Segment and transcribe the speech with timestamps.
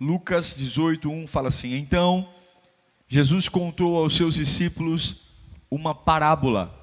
[0.00, 2.32] Lucas 18:1 fala assim: Então
[3.08, 5.18] Jesus contou aos seus discípulos
[5.70, 6.74] uma parábola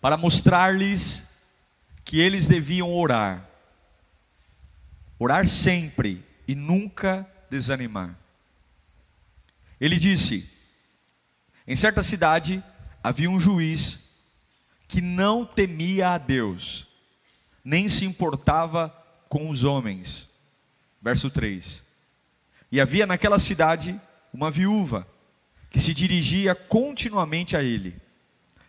[0.00, 1.26] para mostrar-lhes
[2.04, 3.46] que eles deviam orar
[5.18, 8.16] orar sempre e nunca desanimar.
[9.80, 10.50] Ele disse:
[11.66, 12.62] Em certa cidade
[13.02, 14.00] havia um juiz
[14.88, 16.86] que não temia a Deus,
[17.64, 18.90] nem se importava
[19.28, 20.28] com os homens.
[21.06, 21.84] Verso 3.
[22.72, 24.00] E havia naquela cidade
[24.32, 25.06] uma viúva
[25.70, 27.94] que se dirigia continuamente a ele,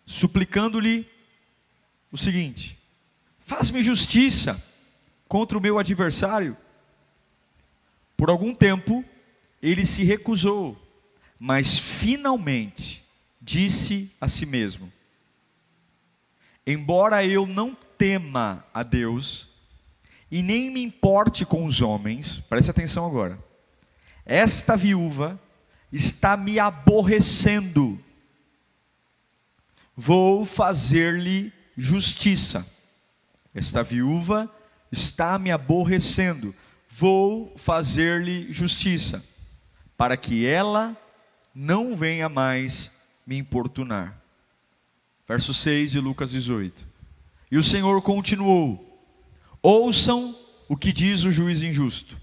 [0.06, 1.10] suplicando-lhe
[2.12, 2.78] o seguinte:
[3.40, 4.64] Faz-me justiça
[5.28, 6.56] contra o meu adversário.
[8.16, 9.04] Por algum tempo,
[9.60, 10.80] ele se recusou,
[11.40, 13.04] mas finalmente
[13.42, 14.94] disse a si mesmo:
[16.68, 19.57] Embora eu não tema a Deus,
[20.30, 23.40] e nem me importe com os homens, preste atenção agora,
[24.26, 25.40] esta viúva
[25.92, 28.00] está me aborrecendo,
[29.96, 32.66] vou fazer-lhe justiça.
[33.54, 34.52] Esta viúva
[34.92, 36.54] está me aborrecendo,
[36.90, 39.24] vou fazer-lhe justiça,
[39.96, 40.96] para que ela
[41.56, 42.92] não venha mais
[43.26, 44.22] me importunar.
[45.28, 46.88] Verso 6 de Lucas 18.
[47.52, 48.87] E o Senhor continuou:
[49.70, 50.34] Ouçam
[50.70, 52.18] o que diz o juiz injusto.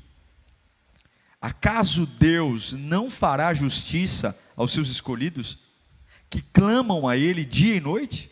[1.39, 5.59] Acaso Deus não fará justiça aos seus escolhidos,
[6.31, 8.31] que clamam a Ele dia e noite?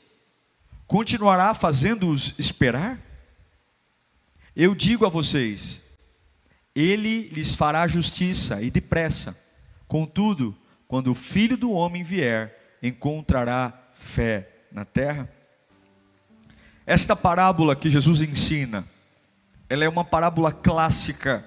[0.87, 2.99] Continuará fazendo-os esperar?
[4.57, 5.85] Eu digo a vocês:
[6.75, 9.39] Ele lhes fará justiça e depressa.
[9.87, 10.57] Contudo,
[10.89, 15.31] quando o filho do homem vier, encontrará fé na terra?
[16.87, 18.91] Esta parábola que Jesus ensina,
[19.73, 21.43] ela é uma parábola clássica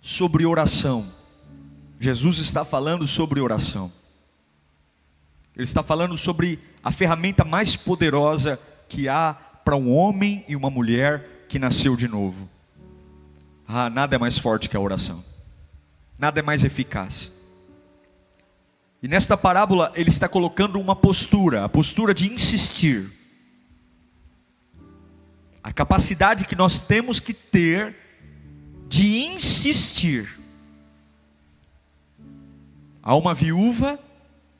[0.00, 1.06] sobre oração.
[2.00, 3.92] Jesus está falando sobre oração.
[5.54, 8.58] Ele está falando sobre a ferramenta mais poderosa
[8.88, 9.32] que há
[9.64, 12.48] para um homem e uma mulher que nasceu de novo.
[13.68, 15.24] Ah, nada é mais forte que a oração.
[16.18, 17.30] Nada é mais eficaz.
[19.00, 23.08] E nesta parábola ele está colocando uma postura, a postura de insistir.
[25.64, 27.96] A capacidade que nós temos que ter
[28.86, 30.38] de insistir.
[33.02, 33.98] Há uma viúva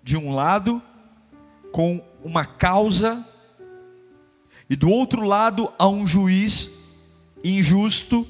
[0.03, 0.83] de um lado
[1.71, 3.23] com uma causa
[4.69, 6.71] e do outro lado há um juiz
[7.45, 8.27] injusto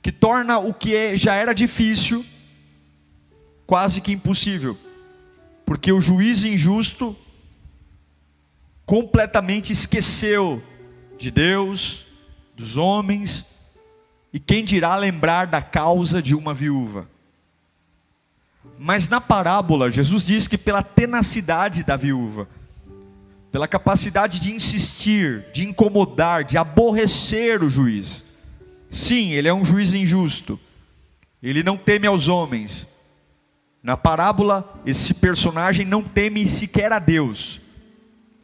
[0.00, 2.24] que torna o que é, já era difícil
[3.66, 4.78] quase que impossível.
[5.66, 7.14] Porque o juiz injusto
[8.86, 10.62] completamente esqueceu
[11.22, 12.08] de Deus,
[12.56, 13.46] dos homens,
[14.32, 17.08] e quem dirá lembrar da causa de uma viúva.
[18.76, 22.48] Mas na parábola, Jesus diz que pela tenacidade da viúva,
[23.52, 28.24] pela capacidade de insistir, de incomodar, de aborrecer o juiz.
[28.90, 30.58] Sim, ele é um juiz injusto.
[31.40, 32.88] Ele não teme aos homens.
[33.80, 37.60] Na parábola, esse personagem não teme sequer a Deus.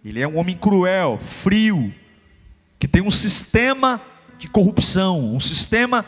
[0.05, 1.93] Ele é um homem cruel, frio,
[2.79, 4.01] que tem um sistema
[4.39, 6.05] de corrupção, um sistema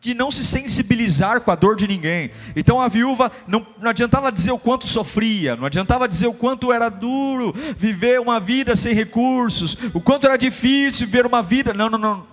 [0.00, 2.32] de não se sensibilizar com a dor de ninguém.
[2.56, 6.72] Então a viúva não, não adiantava dizer o quanto sofria, não adiantava dizer o quanto
[6.72, 11.72] era duro viver uma vida sem recursos, o quanto era difícil viver uma vida.
[11.72, 12.26] Não, não,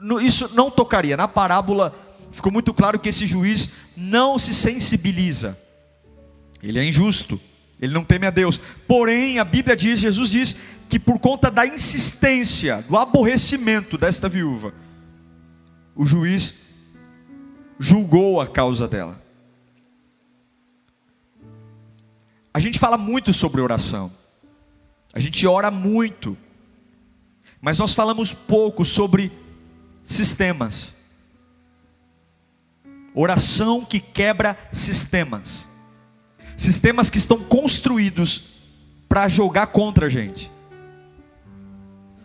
[0.00, 1.16] não, isso não tocaria.
[1.16, 1.92] Na parábola
[2.30, 5.58] ficou muito claro que esse juiz não se sensibiliza.
[6.62, 7.40] Ele é injusto,
[7.80, 8.58] ele não teme a Deus.
[8.86, 10.56] Porém, a Bíblia diz, Jesus diz
[10.88, 14.72] que por conta da insistência, do aborrecimento desta viúva,
[15.94, 16.66] o juiz
[17.78, 19.22] julgou a causa dela.
[22.52, 24.10] A gente fala muito sobre oração,
[25.12, 26.36] a gente ora muito,
[27.60, 29.30] mas nós falamos pouco sobre
[30.02, 30.94] sistemas.
[33.14, 35.66] Oração que quebra sistemas,
[36.56, 38.44] sistemas que estão construídos
[39.08, 40.50] para jogar contra a gente,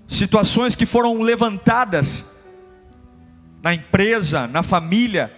[0.07, 2.25] situações que foram levantadas
[3.61, 5.31] na empresa, na família,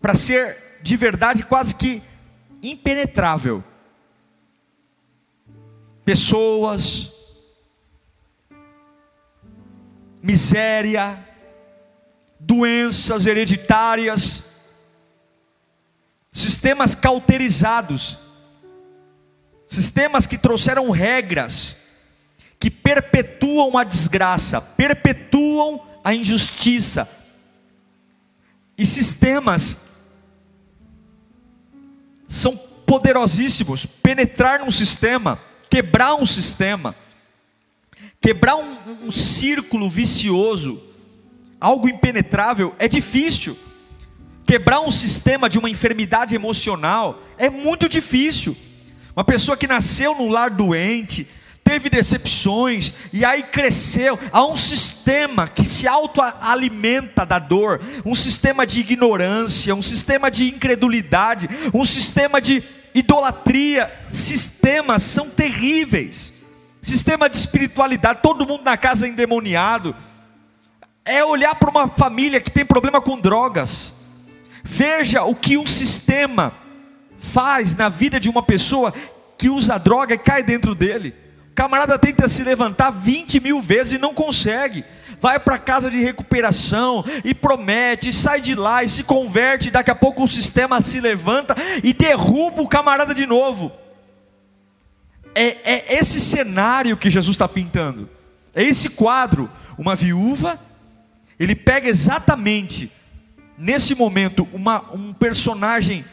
[0.00, 2.02] para ser de verdade quase que
[2.62, 3.64] impenetrável.
[6.04, 7.12] Pessoas,
[10.20, 11.26] miséria,
[12.38, 14.51] doenças hereditárias,
[16.62, 18.20] sistemas cauterizados,
[19.66, 21.76] sistemas que trouxeram regras,
[22.56, 27.08] que perpetuam a desgraça, perpetuam a injustiça,
[28.78, 29.76] e sistemas
[32.28, 32.56] são
[32.86, 33.84] poderosíssimos.
[33.84, 36.94] Penetrar num sistema, quebrar um sistema,
[38.20, 40.80] quebrar um, um círculo vicioso,
[41.60, 43.58] algo impenetrável, é difícil.
[44.52, 48.54] Quebrar um sistema de uma enfermidade emocional é muito difícil.
[49.16, 51.26] Uma pessoa que nasceu num lar doente,
[51.64, 54.18] teve decepções e aí cresceu.
[54.30, 60.50] Há um sistema que se autoalimenta da dor, um sistema de ignorância, um sistema de
[60.50, 62.62] incredulidade, um sistema de
[62.94, 63.90] idolatria.
[64.10, 66.30] Sistemas são terríveis.
[66.82, 69.96] Sistema de espiritualidade, todo mundo na casa é endemoniado.
[71.06, 74.01] É olhar para uma família que tem problema com drogas.
[74.62, 76.52] Veja o que um sistema
[77.16, 78.92] faz na vida de uma pessoa
[79.38, 81.14] que usa droga e cai dentro dele.
[81.50, 84.84] O camarada tenta se levantar 20 mil vezes e não consegue.
[85.20, 89.70] Vai para casa de recuperação e promete, e sai de lá e se converte.
[89.70, 93.70] Daqui a pouco o sistema se levanta e derruba o camarada de novo.
[95.34, 98.08] É, é esse cenário que Jesus está pintando.
[98.54, 99.48] É esse quadro.
[99.78, 100.58] Uma viúva,
[101.38, 102.90] ele pega exatamente
[103.62, 106.04] nesse momento uma, um personagem,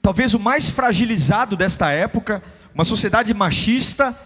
[0.00, 2.42] talvez o mais fragilizado desta época,
[2.74, 4.18] uma sociedade machista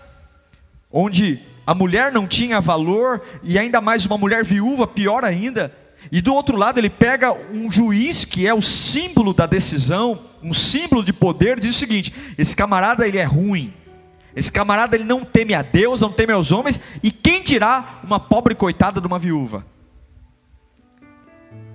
[0.90, 5.76] onde a mulher não tinha valor e ainda mais uma mulher viúva, pior ainda.
[6.10, 10.52] E do outro lado ele pega um juiz que é o símbolo da decisão, um
[10.52, 13.74] símbolo de poder, diz o seguinte: esse camarada ele é ruim.
[14.36, 18.18] Esse camarada ele não teme a Deus, não teme aos homens, e quem dirá uma
[18.18, 19.66] pobre coitada de uma viúva?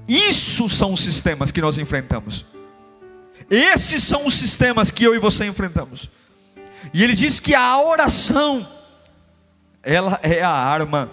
[0.07, 2.45] Isso são os sistemas que nós enfrentamos.
[3.49, 6.09] Esses são os sistemas que eu e você enfrentamos.
[6.93, 8.65] E ele diz que a oração
[9.83, 11.11] ela é a arma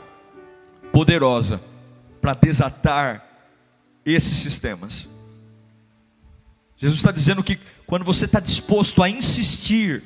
[0.93, 1.61] poderosa
[2.20, 3.25] para desatar
[4.05, 5.08] esses sistemas.
[6.76, 10.02] Jesus está dizendo que quando você está disposto a insistir,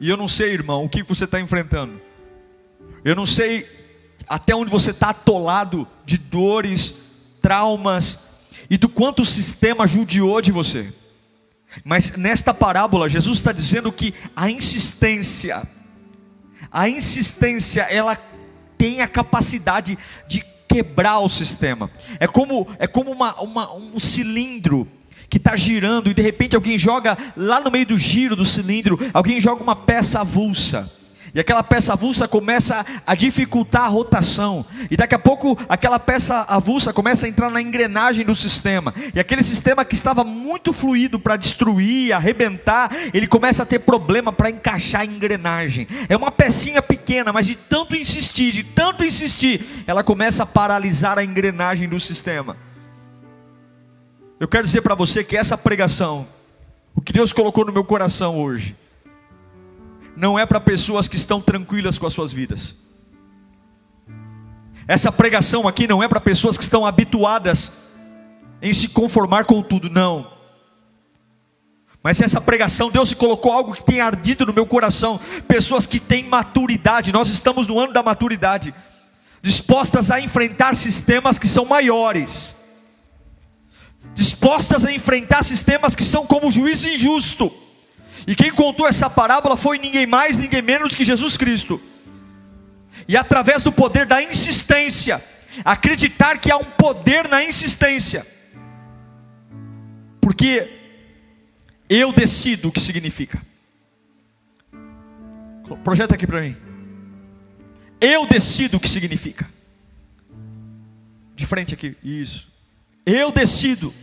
[0.00, 2.00] e eu não sei, irmão, o que você está enfrentando,
[3.04, 3.66] eu não sei
[4.28, 7.05] até onde você está atolado de dores,
[7.46, 8.18] traumas,
[8.68, 10.92] e do quanto o sistema judiou de você.
[11.84, 15.62] Mas nesta parábola, Jesus está dizendo que a insistência,
[16.72, 18.18] a insistência, ela
[18.76, 19.96] tem a capacidade
[20.26, 21.88] de quebrar o sistema.
[22.18, 24.88] É como, é como uma, uma um cilindro
[25.30, 28.98] que está girando e de repente alguém joga lá no meio do giro do cilindro,
[29.14, 30.90] alguém joga uma peça avulsa
[31.36, 36.46] e aquela peça avulsa começa a dificultar a rotação, e daqui a pouco aquela peça
[36.48, 41.20] avulsa começa a entrar na engrenagem do sistema, e aquele sistema que estava muito fluido
[41.20, 45.86] para destruir, arrebentar, ele começa a ter problema para encaixar a engrenagem.
[46.08, 51.18] É uma pecinha pequena, mas de tanto insistir, de tanto insistir, ela começa a paralisar
[51.18, 52.56] a engrenagem do sistema.
[54.40, 56.26] Eu quero dizer para você que essa pregação,
[56.94, 58.74] o que Deus colocou no meu coração hoje,
[60.16, 62.74] não é para pessoas que estão tranquilas com as suas vidas.
[64.88, 67.72] Essa pregação aqui não é para pessoas que estão habituadas
[68.62, 70.32] em se conformar com tudo, não.
[72.02, 75.20] Mas essa pregação, Deus colocou algo que tem ardido no meu coração.
[75.48, 78.72] Pessoas que têm maturidade, nós estamos no ano da maturidade,
[79.42, 82.56] dispostas a enfrentar sistemas que são maiores,
[84.14, 87.52] dispostas a enfrentar sistemas que são como juiz injusto
[88.26, 91.80] e quem contou essa parábola foi ninguém mais, ninguém menos que Jesus Cristo.
[93.06, 95.22] E através do poder da insistência,
[95.64, 98.26] acreditar que há um poder na insistência.
[100.20, 100.68] Porque
[101.88, 103.40] eu decido o que significa.
[105.84, 106.56] Projeta aqui para mim.
[108.00, 109.48] Eu decido o que significa.
[111.36, 112.48] De frente aqui, isso.
[113.04, 113.94] Eu decido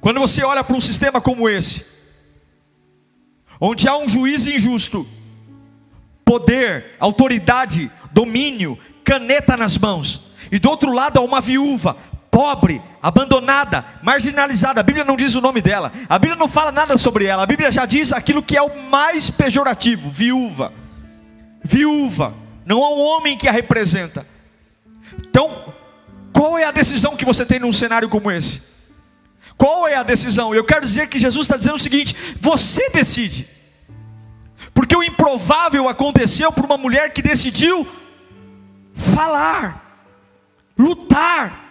[0.00, 1.84] quando você olha para um sistema como esse,
[3.60, 5.06] onde há um juiz injusto,
[6.24, 11.96] poder, autoridade, domínio, caneta nas mãos, e do outro lado há uma viúva,
[12.30, 14.80] pobre, abandonada, marginalizada.
[14.80, 17.46] A Bíblia não diz o nome dela, a Bíblia não fala nada sobre ela, a
[17.46, 20.72] Bíblia já diz aquilo que é o mais pejorativo: viúva.
[21.64, 24.26] Viúva, não há um homem que a representa.
[25.28, 25.74] Então,
[26.32, 28.67] qual é a decisão que você tem num cenário como esse?
[29.58, 30.54] Qual é a decisão?
[30.54, 33.48] Eu quero dizer que Jesus está dizendo o seguinte: você decide.
[34.72, 37.86] Porque o improvável aconteceu por uma mulher que decidiu
[38.94, 40.04] falar,
[40.78, 41.66] lutar.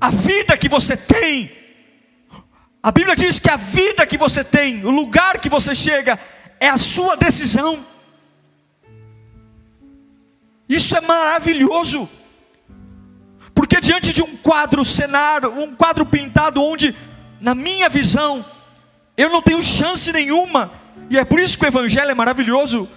[0.00, 1.50] A vida que você tem,
[2.82, 6.18] a Bíblia diz que a vida que você tem, o lugar que você chega,
[6.60, 7.84] é a sua decisão.
[10.68, 12.08] Isso é maravilhoso,
[13.66, 16.94] porque diante de um quadro cenário, um quadro pintado, onde,
[17.40, 18.44] na minha visão,
[19.16, 20.70] eu não tenho chance nenhuma,
[21.10, 22.88] e é por isso que o Evangelho é maravilhoso,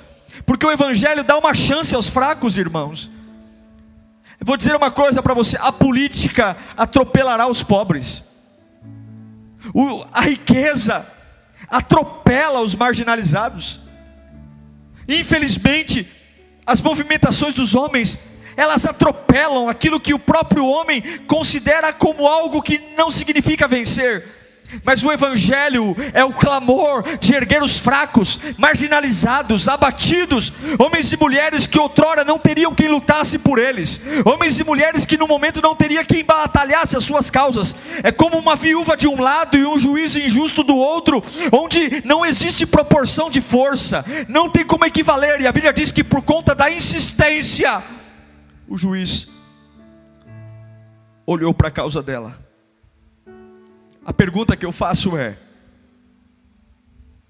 [0.45, 3.09] porque o Evangelho dá uma chance aos fracos, irmãos.
[4.39, 8.23] Eu vou dizer uma coisa para você: a política atropelará os pobres,
[9.73, 11.03] o, a riqueza
[11.67, 13.79] atropela os marginalizados.
[15.07, 16.07] Infelizmente,
[16.63, 18.19] as movimentações dos homens,
[18.59, 24.25] elas atropelam aquilo que o próprio homem considera como algo que não significa vencer.
[24.83, 31.65] Mas o Evangelho é o clamor de erguer os fracos, marginalizados, abatidos, homens e mulheres
[31.65, 35.75] que outrora não teriam quem lutasse por eles, homens e mulheres que no momento não
[35.75, 37.75] teria quem batalhasse as suas causas.
[38.03, 42.25] É como uma viúva de um lado e um juiz injusto do outro, onde não
[42.25, 46.53] existe proporção de força, não tem como equivaler, e a Bíblia diz que por conta
[46.53, 47.81] da insistência,
[48.69, 49.29] o juiz
[51.25, 52.49] olhou para a causa dela
[54.09, 55.37] a pergunta que eu faço é: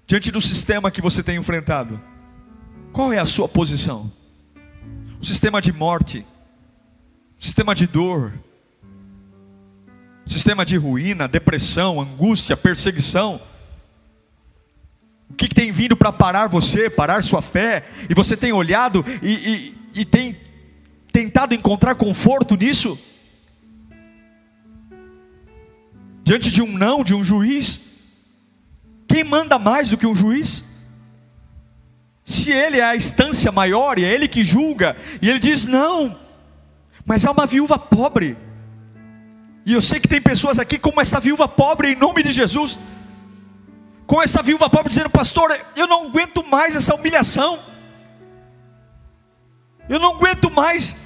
[0.06, 2.00] diante do sistema que você tem enfrentado,
[2.90, 4.10] qual é a sua posição?
[5.20, 6.24] O sistema de morte,
[7.38, 8.32] o sistema de dor,
[10.26, 13.38] o sistema de ruína, depressão, angústia, perseguição.
[15.28, 19.04] O que, que tem vindo para parar você, parar sua fé, e você tem olhado
[19.22, 20.34] e, e, e tem
[21.12, 22.98] tentado encontrar conforto nisso?
[26.30, 27.80] diante de um não de um juiz,
[29.08, 30.64] quem manda mais do que um juiz?
[32.24, 36.16] Se ele é a instância maior e é ele que julga, e ele diz não,
[37.04, 38.36] mas há uma viúva pobre,
[39.66, 42.78] e eu sei que tem pessoas aqui como essa viúva pobre, em nome de Jesus,
[44.06, 47.58] com essa viúva pobre dizendo, pastor, eu não aguento mais essa humilhação,
[49.88, 50.96] eu não aguento mais,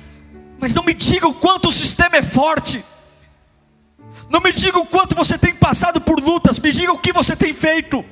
[0.65, 2.83] mas não me diga o quanto o sistema é forte,
[4.31, 7.37] não me diga o quanto você tem passado por lutas, me diga o que você
[7.37, 8.03] tem feito.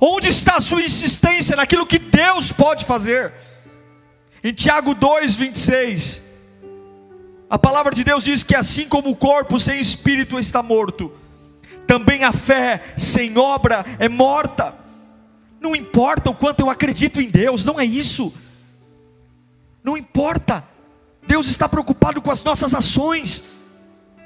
[0.00, 3.32] Onde está a sua insistência naquilo que Deus pode fazer?
[4.44, 6.22] Em Tiago 2:26,
[7.50, 11.12] a palavra de Deus diz que assim como o corpo sem espírito está morto,
[11.84, 14.72] também a fé sem obra é morta.
[15.60, 18.32] Não importa o quanto eu acredito em Deus, não é isso.
[19.82, 20.77] Não importa.
[21.28, 23.44] Deus está preocupado com as nossas ações.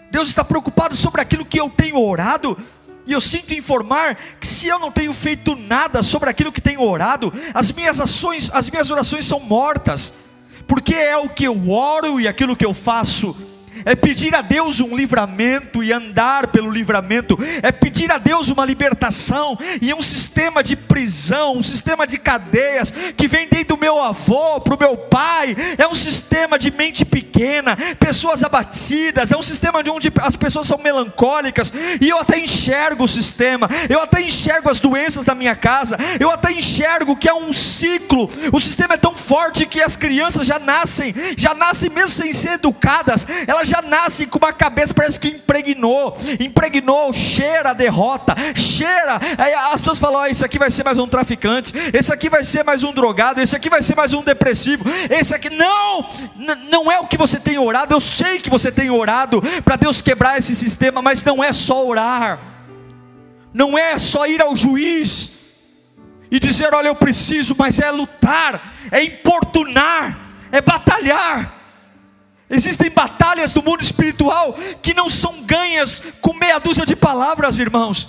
[0.09, 2.57] Deus está preocupado sobre aquilo que eu tenho orado.
[3.05, 6.81] E eu sinto informar que se eu não tenho feito nada sobre aquilo que tenho
[6.81, 10.13] orado, as minhas ações, as minhas orações são mortas.
[10.69, 13.37] Porque é o que eu oro e aquilo que eu faço
[13.85, 18.65] é pedir a Deus um livramento e andar pelo livramento, é pedir a Deus uma
[18.65, 24.03] libertação e um sistema de prisão, um sistema de cadeias que vem desde o meu
[24.03, 29.43] avô para o meu pai, é um sistema de mente pequena, pessoas abatidas, é um
[29.43, 31.73] sistema de onde as pessoas são melancólicas.
[32.01, 36.31] E eu até enxergo o sistema, eu até enxergo as doenças da minha casa, eu
[36.31, 40.59] até enxergo que é um ciclo, o sistema é tão forte que as crianças já
[40.59, 45.29] nascem, já nascem mesmo sem ser educadas, elas já nasce com uma cabeça, parece que
[45.29, 49.19] impregnou, impregnou, cheira a derrota, cheira.
[49.39, 52.45] Aí as pessoas falam: oh, Isso aqui vai ser mais um traficante, esse aqui vai
[52.45, 55.49] ser mais um drogado, esse aqui vai ser mais um depressivo, esse aqui.
[55.49, 56.07] Não,
[56.71, 57.95] não é o que você tem orado.
[57.95, 61.87] Eu sei que você tem orado para Deus quebrar esse sistema, mas não é só
[61.87, 62.39] orar,
[63.55, 65.31] não é só ir ao juiz
[66.31, 70.19] e dizer: Olha, eu preciso, mas é lutar, é importunar,
[70.51, 71.62] é batalhar.
[72.53, 78.07] Existem batalhas do mundo espiritual que não são ganhas com meia dúzia de palavras, irmãos.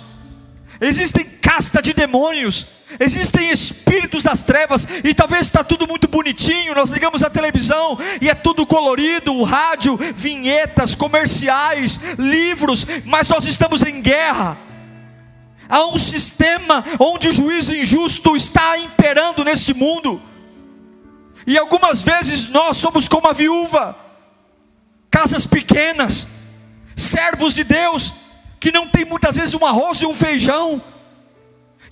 [0.78, 2.66] Existem casta de demônios,
[3.00, 6.74] existem espíritos das trevas, e talvez está tudo muito bonitinho.
[6.74, 13.46] Nós ligamos a televisão e é tudo colorido, o rádio, vinhetas, comerciais, livros, mas nós
[13.46, 14.58] estamos em guerra.
[15.66, 20.20] Há um sistema onde o juízo injusto está imperando neste mundo,
[21.46, 24.03] e algumas vezes nós somos como a viúva
[25.14, 26.26] casas pequenas,
[26.96, 28.12] servos de Deus,
[28.58, 30.82] que não tem muitas vezes um arroz e um feijão,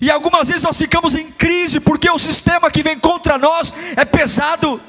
[0.01, 4.03] e algumas vezes nós ficamos em crise, porque o sistema que vem contra nós é
[4.03, 4.81] pesado,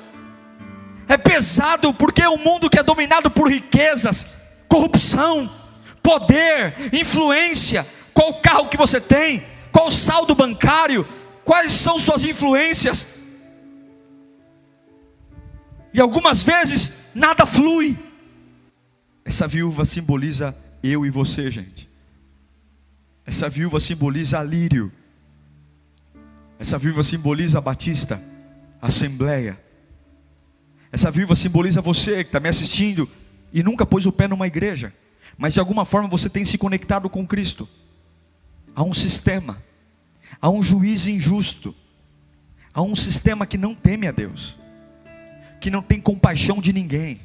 [1.07, 4.27] É pesado porque é um mundo que é dominado por riquezas,
[4.67, 5.49] corrupção,
[6.03, 7.87] poder, influência.
[8.13, 9.45] Qual carro que você tem?
[9.71, 11.07] Qual saldo bancário?
[11.45, 13.07] Quais são suas influências?
[15.93, 17.97] E algumas vezes nada flui.
[19.25, 21.89] Essa viúva simboliza eu e você, gente.
[23.25, 24.93] Essa viúva simboliza Lírio.
[26.59, 28.21] Essa viúva simboliza Batista,
[28.81, 29.59] Assembleia.
[30.93, 33.09] Essa viúva simboliza você que está me assistindo
[33.53, 34.93] e nunca pôs o pé numa igreja,
[35.39, 37.69] mas de alguma forma você tem se conectado com Cristo.
[38.77, 39.63] Há um sistema,
[40.41, 41.75] há um juiz injusto,
[42.73, 44.57] há um sistema que não teme a Deus,
[45.61, 47.21] que não tem compaixão de ninguém.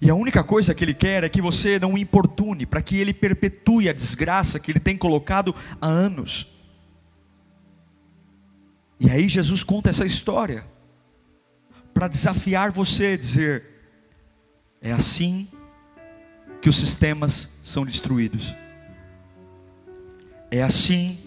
[0.00, 2.96] E a única coisa que ele quer é que você não o importune, para que
[2.96, 6.48] ele perpetue a desgraça que ele tem colocado há anos.
[9.00, 10.66] E aí Jesus conta essa história
[11.94, 13.64] para desafiar você dizer:
[14.80, 15.48] é assim
[16.60, 18.54] que os sistemas são destruídos.
[20.50, 21.18] É assim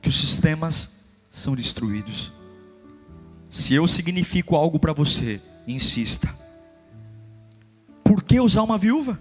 [0.00, 0.90] que os sistemas
[1.30, 2.32] são destruídos.
[3.48, 6.41] Se eu significo algo para você, insista.
[8.32, 9.20] Que usar uma viúva?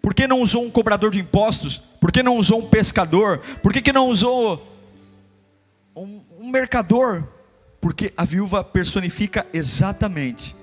[0.00, 1.76] Por que não usou um cobrador de impostos?
[2.00, 3.40] Por que não usou um pescador?
[3.62, 4.66] Por que, que não usou
[5.94, 7.28] um, um mercador?
[7.82, 10.56] Porque a viúva personifica exatamente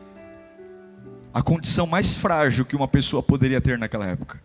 [1.31, 4.41] a condição mais frágil que uma pessoa poderia ter naquela época.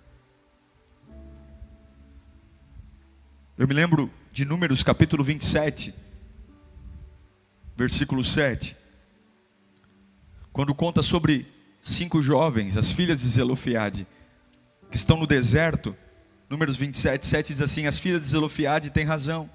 [3.56, 5.94] Eu me lembro de Números capítulo 27,
[7.74, 8.76] versículo 7,
[10.52, 14.06] quando conta sobre cinco jovens, as filhas de Zelofiade,
[14.90, 15.96] que estão no deserto.
[16.48, 19.48] Números 27, 7 diz assim: As filhas de Zelofiade têm razão.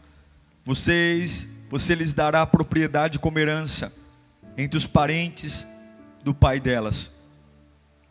[0.63, 3.91] Vocês, você lhes dará propriedade como herança
[4.57, 5.67] entre os parentes
[6.23, 7.11] do pai delas,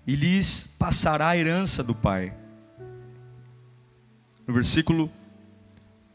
[0.06, 2.32] e lhes passará a herança do pai.
[4.46, 5.10] No versículo,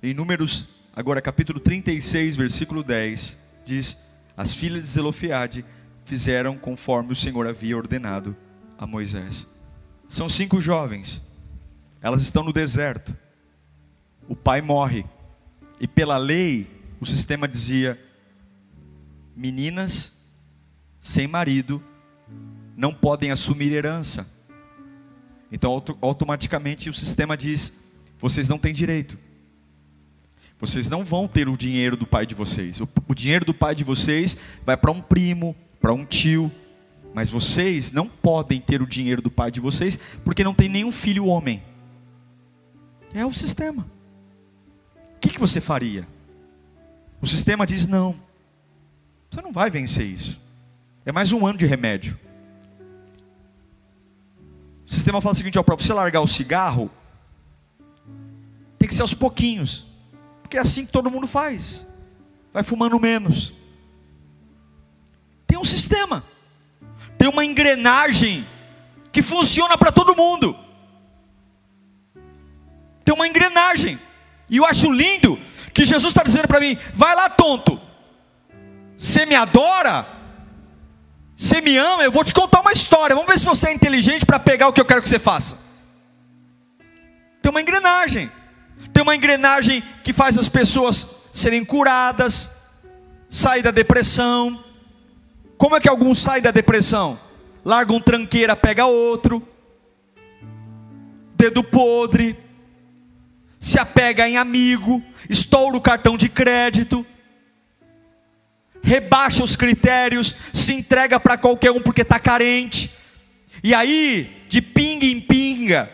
[0.02, 3.98] em Números, agora capítulo 36, versículo 10, diz:
[4.38, 5.66] As filhas de Zelofiade
[6.10, 8.36] fizeram conforme o Senhor havia ordenado
[8.80, 9.48] a Moisés.
[10.08, 11.22] São cinco jovens,
[12.02, 13.16] elas estão no deserto.
[14.28, 15.06] O pai morre,
[15.80, 16.68] e pela lei,
[17.00, 18.00] o sistema dizia:
[19.36, 20.12] meninas
[21.00, 21.82] sem marido
[22.76, 24.28] não podem assumir herança.
[25.52, 27.72] Então, automaticamente, o sistema diz:
[28.18, 29.16] vocês não têm direito.
[30.58, 32.82] Vocês não vão ter o dinheiro do pai de vocês.
[32.82, 36.52] O, dinheiro do pai de vocês vai para um primo, para um tio,
[37.14, 40.92] mas vocês não podem ter o dinheiro do pai de vocês, porque não tem nenhum
[40.92, 41.64] filho homem.
[43.14, 43.86] É o sistema.
[45.16, 46.08] O que, que você faria?
[47.22, 48.16] O sistema diz: não,
[49.30, 50.40] você não vai vencer isso.
[51.06, 52.18] É mais um ano de remédio.
[54.86, 56.90] O sistema fala o seguinte: para você largar o cigarro,
[58.78, 59.86] tem que ser aos pouquinhos,
[60.42, 61.86] porque é assim que todo mundo faz.
[62.54, 63.54] Vai fumando menos,
[65.60, 66.24] um sistema,
[67.18, 68.48] tem uma engrenagem
[69.12, 70.56] que funciona para todo mundo.
[73.04, 74.00] Tem uma engrenagem,
[74.50, 75.38] e eu acho lindo
[75.74, 77.80] que Jesus está dizendo para mim: vai lá, tonto,
[78.98, 80.06] você me adora,
[81.36, 83.16] você me ama, eu vou te contar uma história.
[83.16, 85.58] Vamos ver se você é inteligente para pegar o que eu quero que você faça.
[87.42, 88.32] Tem uma engrenagem,
[88.94, 92.50] tem uma engrenagem que faz as pessoas serem curadas,
[93.30, 94.64] sair da depressão,
[95.60, 97.20] como é que alguns saem da depressão?
[97.66, 99.46] Larga um tranqueira, pega outro,
[101.36, 102.40] dedo podre,
[103.60, 107.06] se apega em amigo, estoura o cartão de crédito,
[108.82, 112.90] rebaixa os critérios, se entrega para qualquer um porque está carente,
[113.62, 115.92] e aí, de pinga em pinga,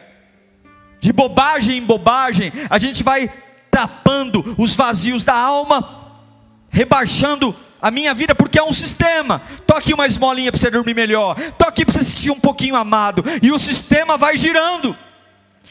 [0.99, 3.33] de bobagem em bobagem, a gente vai
[3.71, 6.21] tapando os vazios da alma,
[6.69, 9.41] rebaixando a minha vida, porque é um sistema.
[9.65, 11.35] Toque uma esmolinha para você dormir melhor.
[11.57, 13.23] Toque para você se sentir um pouquinho amado.
[13.41, 14.95] E o sistema vai girando.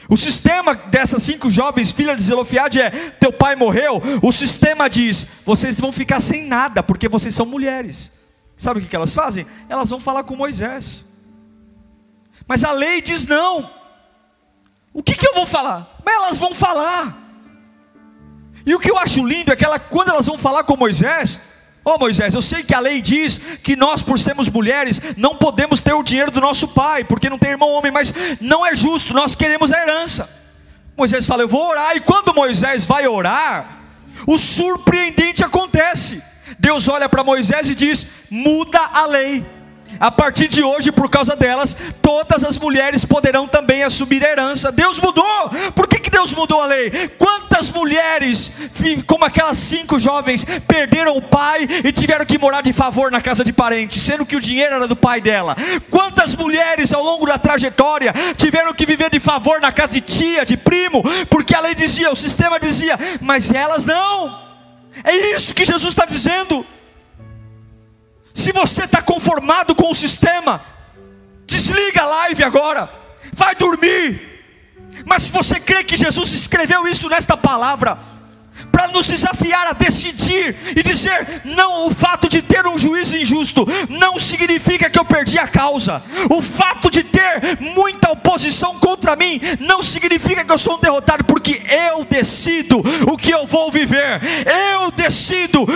[0.07, 4.01] O sistema dessas cinco jovens filhas de Zelofiade é: teu pai morreu.
[4.21, 8.11] O sistema diz: vocês vão ficar sem nada, porque vocês são mulheres.
[8.55, 9.45] Sabe o que elas fazem?
[9.67, 11.03] Elas vão falar com Moisés.
[12.47, 13.69] Mas a lei diz não.
[14.93, 15.99] O que, que eu vou falar?
[16.05, 17.21] Mas elas vão falar.
[18.65, 21.39] E o que eu acho lindo é que ela, quando elas vão falar com Moisés,
[21.87, 25.35] Ó oh, Moisés, eu sei que a lei diz que nós, por sermos mulheres, não
[25.35, 28.73] podemos ter o dinheiro do nosso pai, porque não tem irmão homem, mas não é
[28.73, 30.27] justo, nós queremos a herança.
[30.97, 33.81] Moisés fala, eu vou orar, e quando Moisés vai orar,
[34.25, 36.23] o surpreendente acontece.
[36.57, 39.45] Deus olha para Moisés e diz: muda a lei.
[39.99, 44.71] A partir de hoje, por causa delas, todas as mulheres poderão também assumir herança.
[44.71, 45.49] Deus mudou.
[45.73, 46.89] Por que, que Deus mudou a lei?
[47.17, 48.51] Quantas mulheres,
[49.07, 53.43] como aquelas cinco jovens, perderam o pai e tiveram que morar de favor na casa
[53.43, 55.55] de parente, sendo que o dinheiro era do pai dela?
[55.89, 60.45] Quantas mulheres ao longo da trajetória tiveram que viver de favor na casa de tia,
[60.45, 64.45] de primo, porque a lei dizia, o sistema dizia, mas elas não.
[65.03, 66.65] É isso que Jesus está dizendo.
[68.35, 70.61] Se você está conformado com o sistema,
[71.47, 72.91] desliga a live agora,
[73.31, 74.43] vai dormir.
[75.05, 77.97] Mas se você crê que Jesus escreveu isso nesta palavra,
[78.71, 83.65] para nos desafiar a decidir e dizer: não, o fato de ter um juiz injusto
[83.89, 89.39] não significa que eu perdi a causa, o fato de ter muita oposição contra mim
[89.59, 94.21] não significa que eu sou um derrotado, porque eu decido o que eu vou viver,
[94.73, 94.91] eu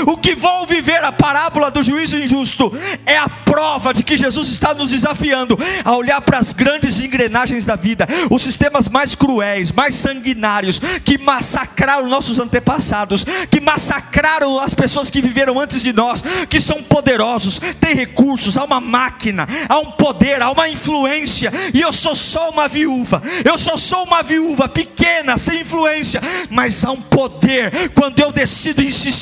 [0.06, 1.04] o que vou viver.
[1.04, 2.72] A parábola do juízo injusto
[3.06, 7.65] é a prova de que Jesus está nos desafiando a olhar para as grandes engrenagens
[7.65, 14.60] da vida, os sistemas mais cruéis, mais sanguinários, que massacraram nossos antepassados passados, que massacraram
[14.60, 19.48] as pessoas que viveram antes de nós, que são poderosos, têm recursos, há uma máquina,
[19.68, 24.04] há um poder, há uma influência, e eu sou só uma viúva, eu sou só
[24.04, 29.18] uma viúva pequena, sem influência, mas há um poder quando eu decido insistir,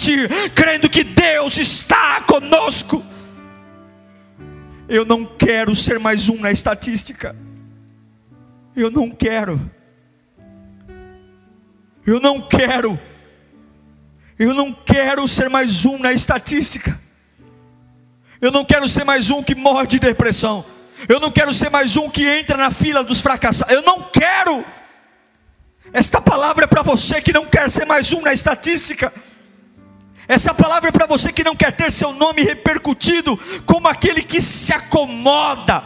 [0.54, 3.04] crendo que Deus está conosco.
[4.88, 7.36] Eu não quero ser mais um na estatística.
[8.76, 9.70] Eu não quero.
[12.06, 13.00] Eu não quero
[14.40, 17.00] eu não quero ser mais um na estatística.
[18.40, 20.64] Eu não quero ser mais um que morre de depressão.
[21.10, 23.74] Eu não quero ser mais um que entra na fila dos fracassados.
[23.74, 24.64] Eu não quero.
[25.92, 29.12] Esta palavra é para você que não quer ser mais um na estatística.
[30.28, 34.42] Essa palavra é para você que não quer ter seu nome repercutido como aquele que
[34.42, 35.84] se acomoda,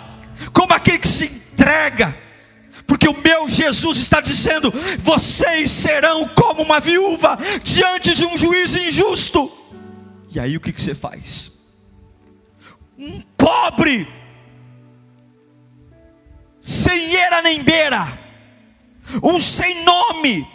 [0.51, 2.15] como aquele que se entrega
[2.91, 8.75] porque o meu Jesus está dizendo: vocês serão como uma viúva diante de um juiz
[8.75, 9.49] injusto.
[10.29, 11.53] E aí o que, você faz?
[12.97, 14.05] Um pobre,
[16.59, 18.19] sem eira nem beira,
[19.23, 20.45] um sem nome,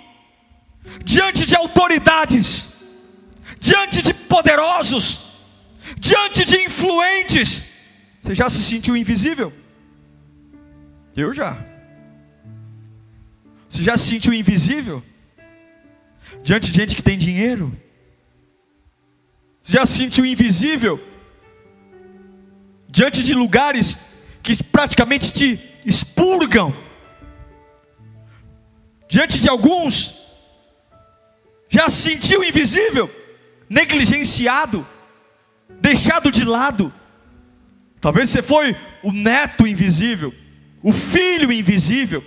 [1.06, 2.68] diante de autoridades,
[3.60, 5.22] diante de poderosos,
[5.98, 7.64] diante de influentes.
[8.20, 9.52] Você já se sentiu invisível?
[11.16, 11.56] Eu já.
[13.68, 15.02] Você já se sentiu invisível?
[16.42, 17.72] Diante de gente que tem dinheiro?
[19.62, 21.02] Você já se sentiu invisível?
[22.88, 23.98] Diante de lugares
[24.42, 26.74] que praticamente te expurgam?
[29.08, 30.14] Diante de alguns?
[31.68, 33.10] Já se sentiu invisível?
[33.68, 34.86] Negligenciado?
[35.80, 36.92] Deixado de lado?
[38.00, 40.32] Talvez você foi o neto invisível,
[40.82, 42.22] o filho invisível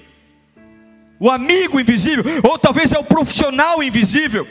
[1.20, 4.48] o amigo invisível, ou talvez é o profissional invisível,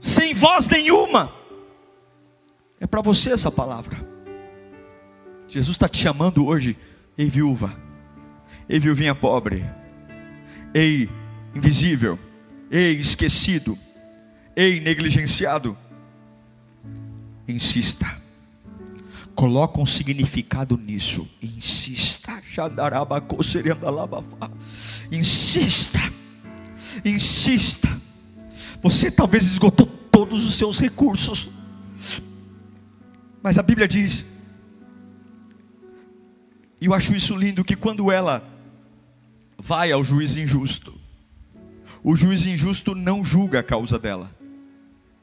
[0.00, 1.30] sem voz nenhuma.
[2.80, 4.08] É para você essa palavra.
[5.46, 6.76] Jesus está te chamando hoje,
[7.18, 7.78] ei viúva,
[8.66, 9.68] ei viuvinha pobre,
[10.72, 11.10] ei
[11.54, 12.18] invisível,
[12.70, 13.76] ei esquecido,
[14.56, 15.76] ei negligenciado.
[17.46, 18.20] Insista.
[19.34, 21.28] Coloca um significado nisso.
[21.42, 22.32] Insista.
[25.10, 26.00] Insista.
[27.04, 28.00] Insista.
[28.82, 31.50] Você talvez esgotou todos os seus recursos.
[33.42, 34.26] Mas a Bíblia diz,
[36.80, 38.46] e eu acho isso lindo, que quando ela
[39.58, 40.98] vai ao juiz injusto,
[42.02, 44.34] o juiz injusto não julga a causa dela,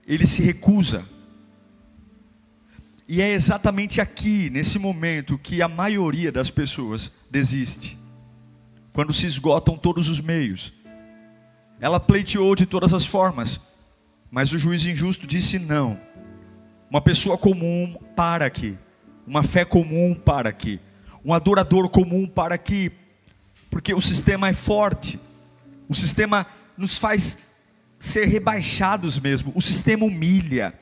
[0.07, 1.05] ele se recusa
[3.07, 7.97] e é exatamente aqui, nesse momento, que a maioria das pessoas desiste.
[8.91, 10.73] Quando se esgotam todos os meios.
[11.79, 13.61] Ela pleiteou de todas as formas,
[14.29, 15.97] mas o juiz injusto disse não.
[16.89, 18.77] Uma pessoa comum para aqui,
[19.25, 20.79] uma fé comum para aqui,
[21.23, 22.91] um adorador comum para aqui,
[23.69, 25.19] porque o sistema é forte,
[25.87, 27.37] o sistema nos faz
[27.99, 30.73] ser rebaixados mesmo, o sistema humilha.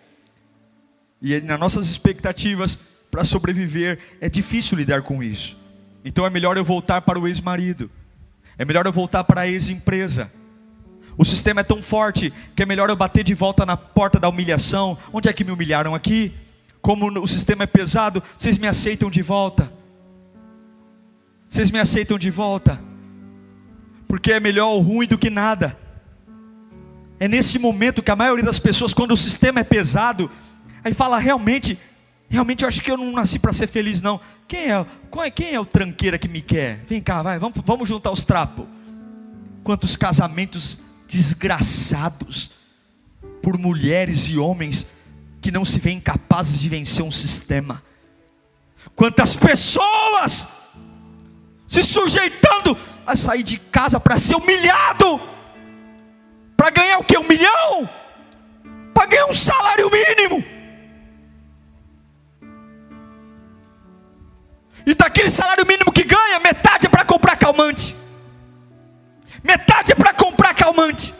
[1.21, 2.78] E nas nossas expectativas
[3.10, 5.58] para sobreviver, é difícil lidar com isso.
[6.04, 7.89] Então é melhor eu voltar para o ex-marido.
[8.58, 10.32] É melhor eu voltar para a ex-empresa.
[11.17, 14.30] O sistema é tão forte que é melhor eu bater de volta na porta da
[14.30, 14.97] humilhação.
[15.13, 16.34] Onde é que me humilharam aqui?
[16.82, 19.71] Como o sistema é pesado, vocês me aceitam de volta.
[21.49, 22.80] Vocês me aceitam de volta.
[24.08, 25.85] Porque é melhor o ruim do que nada.
[27.19, 30.30] É nesse momento que a maioria das pessoas, quando o sistema é pesado,
[30.86, 31.80] Aí fala: realmente,
[32.30, 34.19] Realmente eu acho que eu não nasci para ser feliz, não.
[34.47, 34.86] Quem é,
[35.23, 36.84] é, quem é o tranqueira que me quer?
[36.88, 38.65] Vem cá, vai, vamos, vamos juntar os trapos.
[39.63, 42.51] Quantos casamentos desgraçados
[43.41, 44.88] por mulheres e homens
[45.39, 47.84] que não se veem capazes de vencer um sistema.
[48.95, 50.47] Quantas pessoas
[51.67, 52.75] se sujeitando
[53.06, 55.21] a sair de casa para ser humilhado,
[56.65, 57.15] para ganhar o que?
[57.15, 57.88] Um milhão?
[58.91, 60.43] Para ganhar um salário mínimo.
[64.84, 67.95] E daquele salário mínimo que ganha, metade é para comprar calmante.
[69.43, 71.13] Metade é para comprar calmante.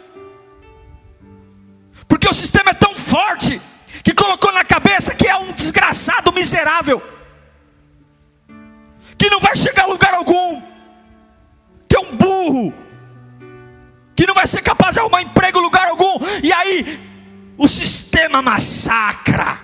[2.08, 3.60] Porque o sistema é tão forte
[4.02, 7.00] que colocou na cabeça que é um desgraçado miserável,
[9.16, 10.60] que não vai chegar a lugar algum,
[11.88, 12.85] que é um burro,
[14.16, 16.98] que não vai ser capaz de arrumar emprego em lugar algum, e aí
[17.58, 19.60] o sistema massacra,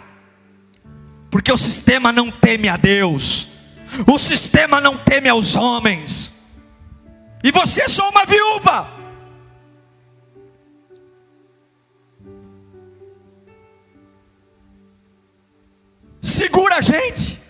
[1.31, 3.49] porque o sistema não teme a Deus,
[4.07, 6.33] o sistema não teme aos homens,
[7.43, 9.03] e você é só uma viúva.
[16.21, 17.41] Segura a gente.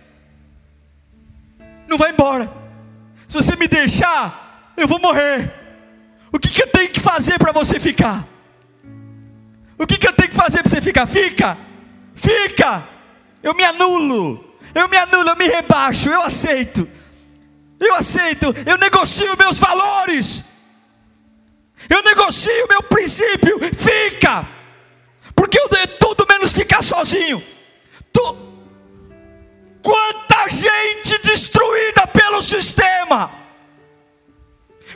[1.87, 2.51] Não vai embora.
[3.29, 5.62] Se você me deixar, eu vou morrer.
[6.33, 8.27] O que, que eu tenho que fazer para você ficar?
[9.79, 11.07] O que, que eu tenho que fazer para você ficar?
[11.07, 11.59] Fica,
[12.14, 12.88] fica.
[13.42, 14.53] Eu me anulo.
[14.75, 16.88] Eu me anulo, eu me rebaixo, eu aceito.
[17.79, 20.45] Eu aceito, eu negocio meus valores.
[21.88, 23.59] Eu negocio meu princípio.
[23.77, 24.47] Fica.
[25.35, 25.68] Porque eu
[25.99, 27.42] tudo menos ficar sozinho.
[28.12, 28.37] Tu,
[29.83, 33.41] quanta gente destruída pelo sistema.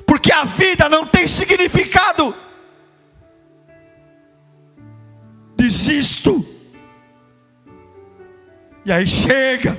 [0.05, 2.35] Porque a vida não tem significado.
[5.57, 6.45] Desisto.
[8.85, 9.79] E aí chega.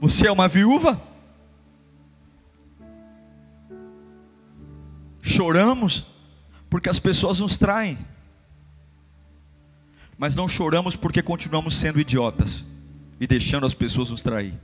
[0.00, 1.00] Você é uma viúva?
[5.22, 6.06] Choramos
[6.68, 7.98] porque as pessoas nos traem,
[10.18, 12.64] mas não choramos porque continuamos sendo idiotas
[13.20, 14.54] e deixando as pessoas nos trair.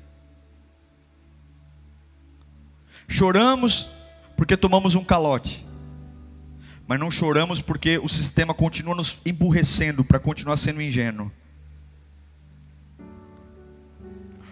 [3.08, 3.90] Choramos
[4.36, 5.66] porque tomamos um calote,
[6.86, 11.30] mas não choramos porque o sistema continua nos emburrecendo para continuar sendo ingênuo.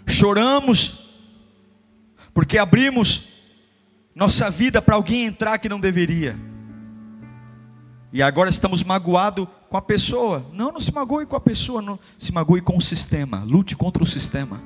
[0.07, 1.09] Choramos
[2.35, 3.29] porque abrimos
[4.15, 6.37] nossa vida para alguém entrar que não deveria.
[8.13, 10.47] E agora estamos magoados com a pessoa.
[10.53, 11.99] Não, não se magoe com a pessoa, não.
[12.17, 13.45] se magoe com o sistema.
[13.45, 14.63] Lute contra o sistema.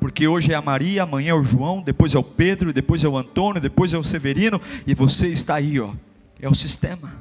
[0.00, 3.08] Porque hoje é a Maria, amanhã é o João, depois é o Pedro, depois é
[3.08, 5.92] o Antônio, depois é o Severino, e você está aí, ó.
[6.40, 7.12] É o sistema.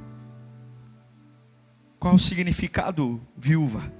[1.99, 3.91] Qual o significado, viúva?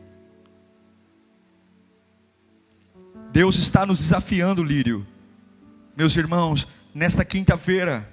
[3.31, 5.05] Deus está nos desafiando, Lírio.
[5.95, 8.07] Meus irmãos, nesta quinta-feira,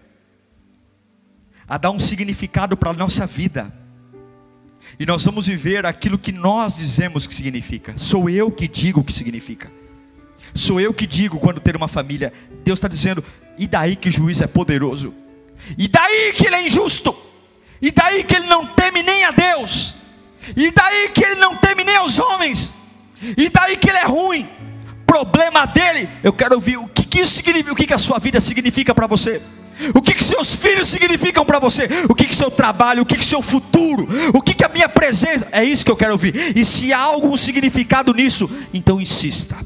[1.68, 3.72] a dar um significado para a nossa vida.
[4.98, 7.94] E nós vamos viver aquilo que nós dizemos que significa.
[7.96, 9.72] Sou eu que digo o que significa.
[10.54, 12.32] Sou eu que digo quando ter uma família.
[12.62, 13.24] Deus está dizendo,
[13.58, 15.14] e daí que o juiz é poderoso?
[15.76, 17.14] E daí que ele é injusto?
[17.80, 19.96] E daí que ele não teme nem a Deus?
[20.56, 22.72] E daí que ele não teme nem aos homens?
[23.36, 24.48] E daí que ele é ruim?
[25.06, 28.18] Problema dele, eu quero ouvir o que, que isso significa, o que, que a sua
[28.18, 29.40] vida significa para você.
[29.94, 31.88] O que, que seus filhos significam para você?
[32.08, 33.02] O que, que seu trabalho?
[33.02, 34.08] O que, que seu futuro?
[34.32, 35.48] O que, que a minha presença?
[35.52, 36.56] É isso que eu quero ouvir.
[36.56, 39.56] E se há algum significado nisso, então insista.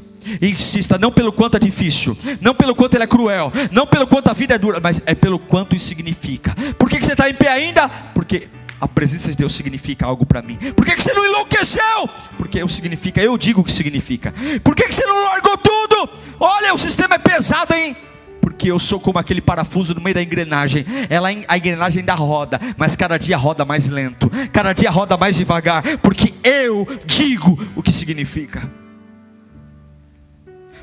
[0.41, 4.29] Insista, não pelo quanto é difícil, não pelo quanto ele é cruel, não pelo quanto
[4.29, 6.53] a vida é dura, mas é pelo quanto isso significa.
[6.77, 7.89] Por que, que você está em pé ainda?
[8.13, 8.47] Porque
[8.79, 10.57] a presença de Deus significa algo para mim.
[10.75, 12.09] Por que, que você não enlouqueceu?
[12.37, 14.33] Porque eu significa, eu digo o que significa.
[14.63, 16.09] Por que, que você não largou tudo?
[16.39, 17.95] Olha, o sistema é pesado, hein?
[18.41, 20.85] Porque eu sou como aquele parafuso no meio da engrenagem.
[21.09, 25.35] Ela a engrenagem ainda roda, mas cada dia roda mais lento, cada dia roda mais
[25.35, 28.69] devagar, porque eu digo o que significa.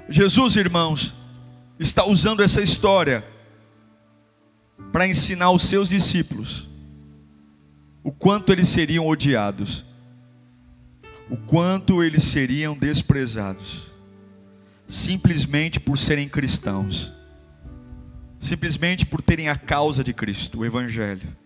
[0.08, 1.14] Jesus, irmãos,
[1.78, 3.24] está usando essa história
[4.92, 6.68] para ensinar os seus discípulos
[8.06, 9.84] o quanto eles seriam odiados,
[11.28, 13.92] o quanto eles seriam desprezados,
[14.86, 17.12] simplesmente por serem cristãos,
[18.46, 21.36] simplesmente por terem a causa de Cristo, o Evangelho.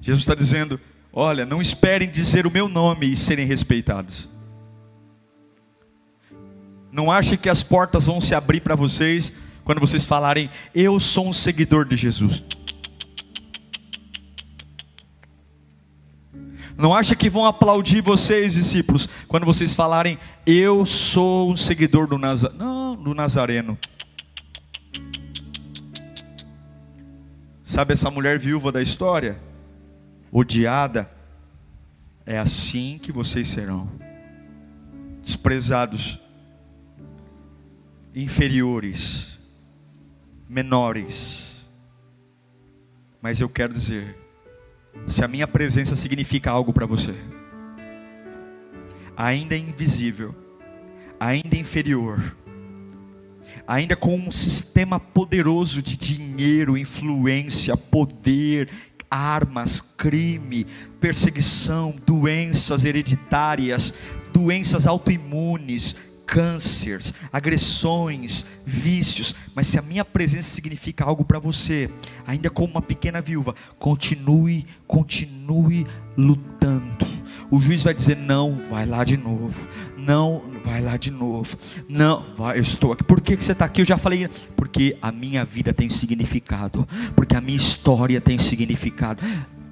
[0.00, 0.80] Jesus está dizendo:
[1.12, 4.28] olha, não esperem dizer o meu nome e serem respeitados.
[6.90, 9.32] Não ache que as portas vão se abrir para vocês
[9.68, 12.42] quando vocês falarem, eu sou um seguidor de Jesus.
[16.74, 22.16] Não acha que vão aplaudir vocês, discípulos, quando vocês falarem, eu sou um seguidor do
[22.16, 22.58] Nazareno.
[22.58, 23.76] Não, do Nazareno.
[27.78, 29.38] Sabe essa mulher viúva da história?
[30.32, 31.08] Odiada.
[32.26, 33.88] É assim que vocês serão.
[35.22, 36.18] Desprezados.
[38.12, 39.38] Inferiores.
[40.48, 41.64] Menores.
[43.22, 44.18] Mas eu quero dizer
[45.06, 47.14] se a minha presença significa algo para você,
[49.16, 50.34] ainda é invisível,
[51.20, 52.36] ainda é inferior,
[53.68, 58.70] ainda com um sistema poderoso de dinheiro, influência, poder,
[59.10, 60.66] armas, crime,
[60.98, 63.92] perseguição, doenças hereditárias,
[64.32, 71.90] doenças autoimunes, cânceres, agressões, vícios, mas se a minha presença significa algo para você,
[72.26, 77.06] ainda como uma pequena viúva, continue, continue lutando.
[77.50, 79.66] O juiz vai dizer: não, vai lá de novo.
[79.96, 81.56] Não, vai lá de novo.
[81.88, 83.02] Não, vai, eu estou aqui.
[83.02, 83.80] Por que, que você está aqui?
[83.80, 84.28] Eu já falei.
[84.54, 86.86] Porque a minha vida tem significado.
[87.16, 89.22] Porque a minha história tem significado.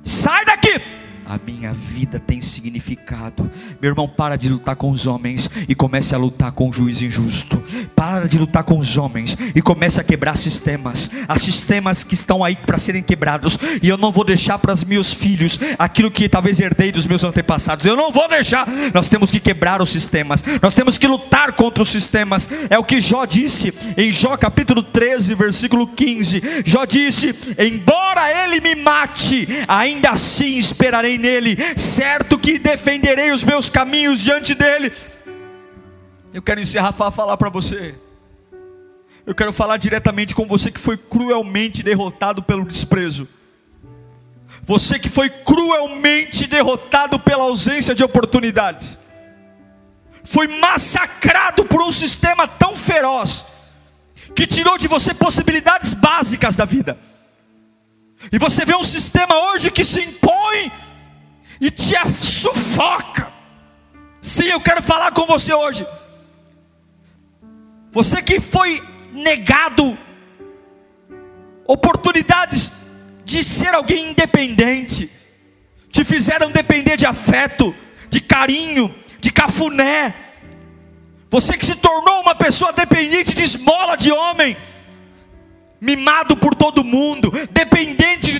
[0.02, 1.06] Sai daqui!
[1.28, 3.50] A minha vida tem significado.
[3.82, 7.02] Meu irmão, para de lutar com os homens e comece a lutar com o juiz
[7.02, 7.62] injusto.
[7.96, 11.10] Para de lutar com os homens e comece a quebrar sistemas.
[11.26, 13.58] Há sistemas que estão aí para serem quebrados.
[13.82, 17.24] E eu não vou deixar para os meus filhos aquilo que talvez herdei dos meus
[17.24, 17.84] antepassados.
[17.84, 18.66] Eu não vou deixar.
[18.94, 20.44] Nós temos que quebrar os sistemas.
[20.62, 22.48] Nós temos que lutar contra os sistemas.
[22.70, 26.62] É o que Jó disse em Jó capítulo 13, versículo 15.
[26.64, 33.68] Jó disse: Embora ele me mate, ainda assim esperarei nele, certo que defenderei os meus
[33.70, 34.92] caminhos diante dele.
[36.33, 37.94] Eu quero encerrar para falar para você.
[39.26, 43.29] Eu quero falar diretamente com você que foi cruelmente derrotado pelo desprezo.
[44.62, 48.98] Você que foi cruelmente derrotado pela ausência de oportunidades.
[50.24, 53.44] Foi massacrado por um sistema tão feroz
[54.35, 56.98] que tirou de você possibilidades básicas da vida.
[58.31, 60.70] E você vê um sistema hoje que se impõe
[61.61, 63.33] e te sufoca.
[64.21, 65.87] Sim, eu quero falar com você hoje.
[67.90, 69.97] Você que foi negado
[71.66, 72.73] oportunidades
[73.25, 75.11] de ser alguém independente,
[75.90, 77.75] te fizeram depender de afeto,
[78.11, 80.14] de carinho, de cafuné.
[81.31, 84.57] Você que se tornou uma pessoa dependente de esmola de homem
[85.81, 87.95] mimado por todo mundo, dependente de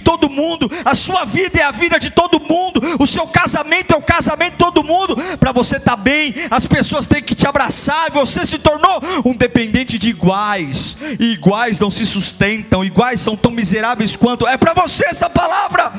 [0.07, 3.97] todo mundo, a sua vida é a vida de todo mundo, o seu casamento é
[3.97, 7.45] o casamento de todo mundo, para você estar tá bem, as pessoas têm que te
[7.45, 13.21] abraçar, e você se tornou um dependente de iguais, e iguais não se sustentam, iguais
[13.21, 15.93] são tão miseráveis quanto, é para você essa palavra.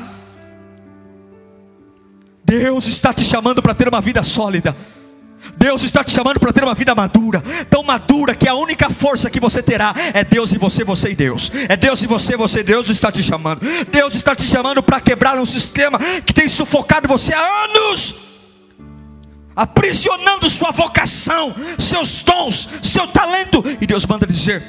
[2.42, 4.74] Deus está te chamando para ter uma vida sólida.
[5.56, 9.30] Deus está te chamando para ter uma vida madura, tão madura que a única força
[9.30, 11.50] que você terá é Deus e você, você e Deus.
[11.68, 13.60] É Deus e você, você e Deus está te chamando.
[13.90, 18.14] Deus está te chamando para quebrar um sistema que tem sufocado você há anos,
[19.54, 23.64] aprisionando sua vocação, seus dons, seu talento.
[23.80, 24.62] E Deus manda dizer: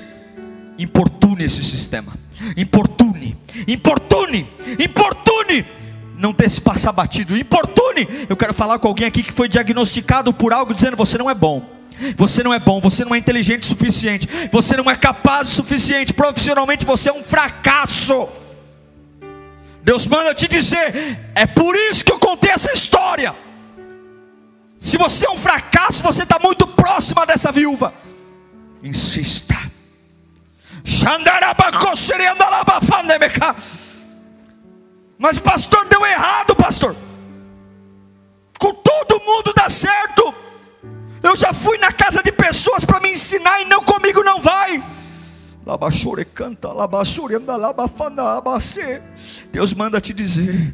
[0.77, 2.13] importune esse sistema,
[2.55, 4.47] importune, importune,
[4.79, 5.78] importune
[6.19, 7.35] não se passar batido.
[7.35, 8.27] Importune.
[8.27, 11.33] Eu quero falar com alguém aqui que foi diagnosticado por algo dizendo: você não é
[11.33, 11.79] bom.
[12.15, 15.55] Você não é bom, você não é inteligente o suficiente, você não é capaz o
[15.55, 18.29] suficiente, profissionalmente você é um fracasso.
[19.83, 23.35] Deus manda te dizer, é por isso que eu contei essa história.
[24.79, 27.93] Se você é um fracasso, você está muito próxima dessa viúva.
[28.81, 29.57] Insista.
[35.19, 36.95] Mas pastor deu errado, pastor.
[38.57, 40.33] Com todo mundo dá certo.
[41.21, 44.81] Eu já fui na casa de pessoas para me ensinar e não comigo não vai.
[46.23, 46.69] canta,
[49.51, 50.73] Deus manda te dizer,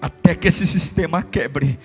[0.00, 1.78] até que esse sistema quebre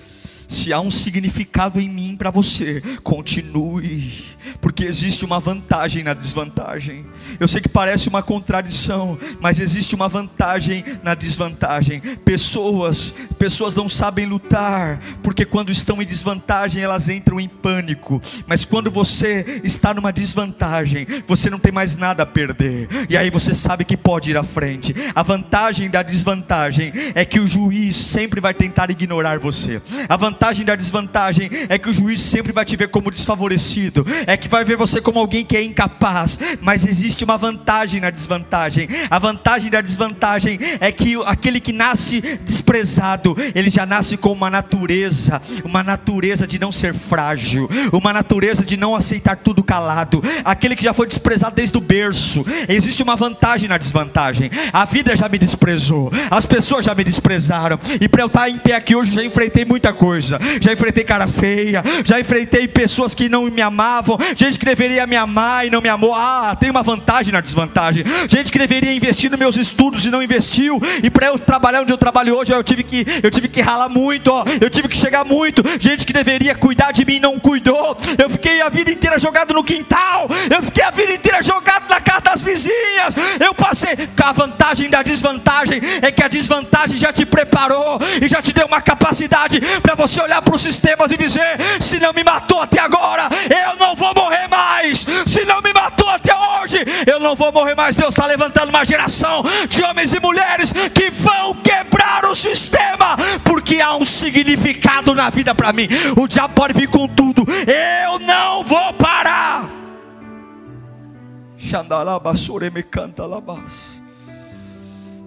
[0.47, 4.23] se há um significado em mim para você, continue,
[4.61, 7.05] porque existe uma vantagem na desvantagem.
[7.39, 11.99] Eu sei que parece uma contradição, mas existe uma vantagem na desvantagem.
[12.23, 18.21] Pessoas, pessoas não sabem lutar, porque quando estão em desvantagem, elas entram em pânico.
[18.45, 22.87] Mas quando você está numa desvantagem, você não tem mais nada a perder.
[23.09, 24.95] E aí você sabe que pode ir à frente.
[25.13, 29.81] A vantagem da desvantagem é que o juiz sempre vai tentar ignorar você.
[30.07, 34.35] A vantagem da desvantagem é que o juiz sempre vai te ver como desfavorecido, é
[34.35, 38.89] que vai ver você como alguém que é incapaz, mas existe uma vantagem na desvantagem.
[39.09, 44.49] A vantagem da desvantagem é que aquele que nasce desprezado, ele já nasce com uma
[44.49, 50.21] natureza, uma natureza de não ser frágil, uma natureza de não aceitar tudo calado.
[50.43, 54.51] Aquele que já foi desprezado desde o berço, existe uma vantagem na desvantagem.
[54.73, 58.57] A vida já me desprezou, as pessoas já me desprezaram, e para eu estar em
[58.57, 60.37] pé aqui hoje já enfrentei muita coisa.
[60.61, 65.15] Já enfrentei cara feia, já enfrentei pessoas que não me amavam, gente que deveria me
[65.15, 66.13] amar e não me amou.
[66.13, 68.03] Ah, tem uma vantagem na desvantagem.
[68.29, 70.79] Gente que deveria investir nos meus estudos e não investiu.
[71.03, 73.89] E para eu trabalhar onde eu trabalho hoje, eu tive que eu tive que ralar
[73.89, 74.43] muito, ó.
[74.61, 75.63] Eu tive que chegar muito.
[75.79, 77.97] Gente que deveria cuidar de mim não cuidou.
[78.17, 80.27] Eu fiquei a vida inteira jogado no quintal.
[80.53, 83.15] Eu fiquei a vida inteira jogado na casa das vizinhas.
[83.39, 84.07] Eu passei.
[84.21, 88.67] A vantagem da desvantagem é que a desvantagem já te preparou e já te deu
[88.67, 92.81] uma capacidade para você olhar para os sistemas e dizer: se não me matou até
[92.81, 95.05] agora, eu não vou morrer mais.
[95.25, 97.95] Se não me matou até hoje, eu não vou morrer mais.
[97.95, 103.79] Deus está levantando uma geração de homens e mulheres que vão quebrar o sistema, porque
[103.81, 105.87] há um significado na vida para mim.
[106.15, 109.69] O diabo pode vir com tudo, eu não vou parar.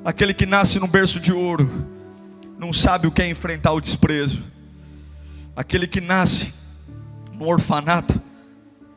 [0.04, 1.86] Aquele que nasce num berço de ouro
[2.58, 4.42] não sabe o que é enfrentar o desprezo.
[5.56, 6.54] Aquele que nasce
[7.32, 8.20] no orfanato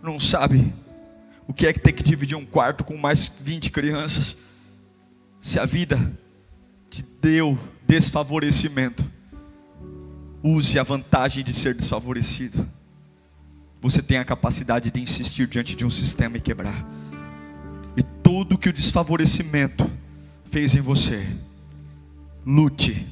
[0.03, 0.73] não sabe
[1.47, 4.35] o que é que tem que dividir um quarto com mais 20 crianças.
[5.39, 6.11] Se a vida
[6.89, 9.09] te deu desfavorecimento,
[10.43, 12.69] use a vantagem de ser desfavorecido.
[13.81, 16.85] Você tem a capacidade de insistir diante de um sistema e quebrar.
[17.95, 19.89] E tudo que o desfavorecimento
[20.45, 21.25] fez em você,
[22.45, 23.07] lute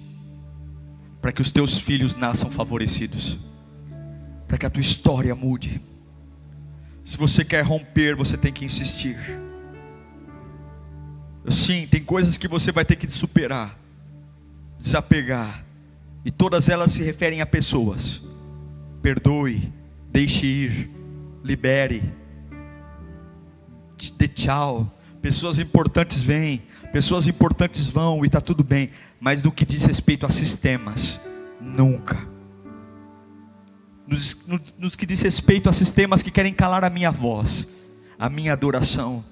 [1.21, 3.39] para que os teus filhos nasçam favorecidos,
[4.47, 5.90] para que a tua história mude.
[7.04, 9.18] Se você quer romper, você tem que insistir.
[11.49, 13.78] Sim, tem coisas que você vai ter que superar,
[14.78, 15.66] desapegar,
[16.24, 18.22] e todas elas se referem a pessoas.
[19.02, 19.74] Perdoe,
[20.12, 20.91] deixe ir,
[21.43, 22.14] libere,
[24.18, 24.97] dê tchau.
[25.22, 28.89] Pessoas importantes vêm, pessoas importantes vão e está tudo bem,
[29.20, 31.22] mas no que diz respeito a sistemas,
[31.60, 32.30] nunca.
[34.12, 37.66] Nos, nos, que diz respeito a sistemas que querem calar a minha voz,
[38.20, 39.24] a minha adoração,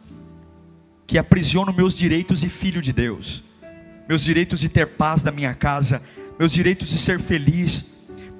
[1.05, 3.43] que aprisionam meus direitos de filho de Deus,
[4.07, 6.01] meus direitos de ter paz na minha casa,
[6.39, 7.87] meus direitos de ser feliz,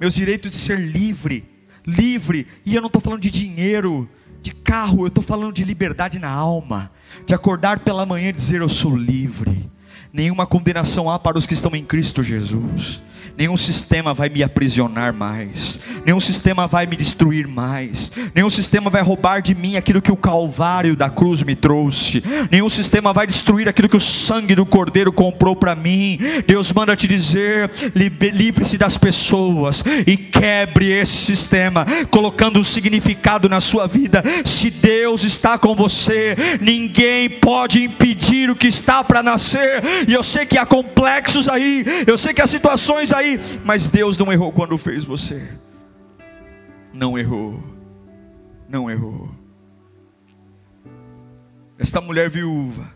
[0.00, 1.44] meus direitos de ser livre,
[1.86, 4.08] livre, e eu não estou falando de dinheiro,
[4.40, 6.90] de carro, eu estou falando de liberdade na alma,
[7.26, 9.70] de acordar pela manhã e dizer: Eu sou livre.
[10.12, 13.00] Nenhuma condenação há para os que estão em Cristo Jesus.
[13.38, 15.78] Nenhum sistema vai me aprisionar mais.
[16.04, 18.10] Nenhum sistema vai me destruir mais.
[18.34, 22.22] Nenhum sistema vai roubar de mim aquilo que o Calvário da cruz me trouxe.
[22.50, 26.18] Nenhum sistema vai destruir aquilo que o sangue do Cordeiro comprou para mim.
[26.46, 33.60] Deus manda te dizer: livre-se das pessoas e quebre esse sistema, colocando um significado na
[33.60, 34.22] sua vida.
[34.44, 40.22] Se Deus está com você, ninguém pode impedir o que está para nascer e eu
[40.22, 44.52] sei que há complexos aí, eu sei que há situações aí, mas Deus não errou
[44.52, 45.48] quando fez você.
[46.92, 47.62] Não errou.
[48.68, 49.30] Não errou.
[51.78, 52.94] Esta mulher viúva,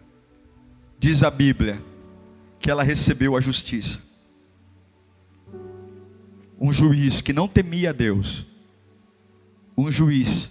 [0.99, 1.81] diz a Bíblia,
[2.61, 3.99] que ela recebeu a justiça.
[6.61, 8.47] Um juiz que não temia a Deus,
[9.77, 10.51] um juiz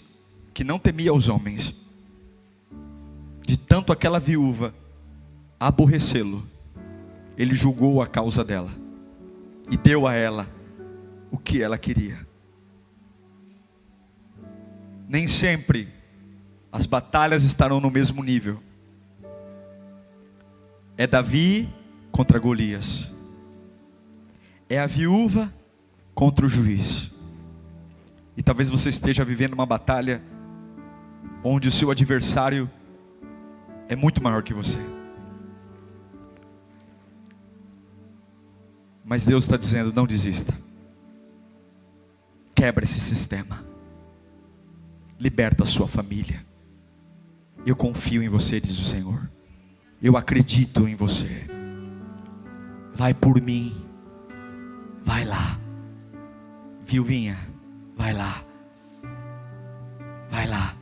[0.54, 1.74] que não temia os homens,
[3.46, 4.74] de tanto aquela viúva
[5.68, 6.46] aborrecê-lo,
[7.38, 8.70] ele julgou a causa dela
[9.72, 10.46] e deu a ela
[11.32, 12.28] o que ela queria.
[15.08, 15.88] Nem sempre
[16.70, 18.62] as batalhas estarão no mesmo nível.
[20.98, 21.74] É Davi
[22.12, 23.16] contra Golias.
[24.70, 25.54] É a viúva
[26.14, 27.10] contra o juiz.
[28.36, 30.22] E talvez você esteja vivendo uma batalha
[31.42, 32.70] onde o seu adversário
[33.88, 34.80] é muito maior que você.
[39.14, 40.52] Mas Deus está dizendo: não desista.
[42.56, 43.64] Quebra esse sistema.
[45.20, 46.44] Liberta a sua família.
[47.64, 49.30] Eu confio em você, diz o Senhor.
[50.02, 51.46] Eu acredito em você.
[52.96, 53.76] Vai por mim.
[55.04, 55.60] Vai lá.
[56.84, 57.38] Viuvinha,
[57.96, 58.44] vai lá.
[60.32, 60.76] Vai lá.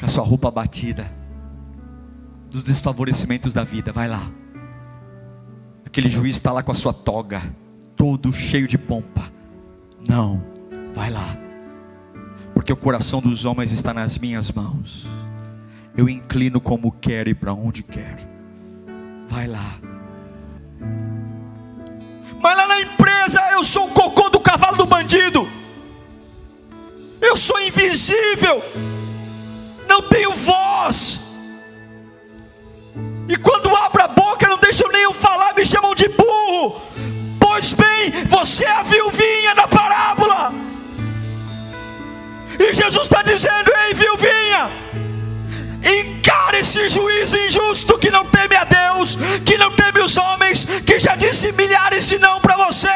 [0.00, 1.08] Com a sua roupa batida.
[2.50, 3.92] Dos desfavorecimentos da vida.
[3.92, 4.41] Vai lá.
[5.92, 7.42] Aquele juiz está lá com a sua toga,
[7.94, 9.30] todo cheio de pompa.
[10.08, 10.42] Não,
[10.94, 11.42] vai lá
[12.62, 15.08] porque o coração dos homens está nas minhas mãos.
[15.96, 18.24] Eu inclino como quero e para onde quero.
[19.26, 19.80] Vai lá.
[22.40, 25.48] Mas lá na empresa eu sou o cocô do cavalo do bandido.
[27.20, 28.62] Eu sou invisível.
[29.88, 31.20] Não tenho voz.
[33.28, 36.82] E quando abro a boca, não deixam nem eu falar, me chamam de burro.
[37.38, 40.52] Pois bem, você é a viuvinha da parábola.
[42.58, 44.70] E Jesus está dizendo: Ei, viuvinha,
[46.00, 50.98] encare esse juiz injusto que não teme a Deus, que não teme os homens, que
[50.98, 52.88] já disse milhares de não para você,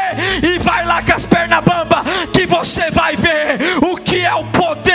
[0.42, 4.44] e vai lá com as pernas bamba, que você vai ver o que é o
[4.46, 4.85] poder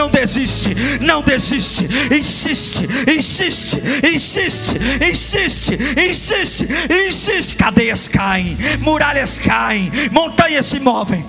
[0.00, 4.78] não desiste, não desiste, insiste, insiste, insiste,
[5.10, 5.78] insiste,
[6.08, 6.68] insiste,
[7.06, 11.22] insiste, cadeias caem, muralhas caem, montanhas se movem.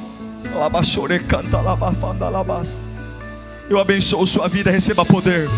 [3.70, 5.50] Eu abençoo sua vida, receba poder.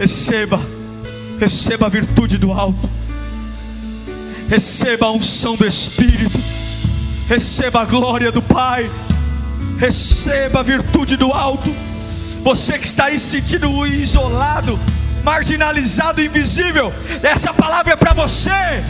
[0.00, 0.60] Receba,
[1.38, 2.90] receba a virtude do alto.
[4.48, 6.38] Receba a unção do Espírito.
[7.28, 8.90] Receba a glória do Pai.
[9.78, 11.74] Receba a virtude do alto.
[12.42, 14.78] Você que está aí sentindo isolado,
[15.24, 16.92] marginalizado, invisível,
[17.22, 18.82] essa palavra é para você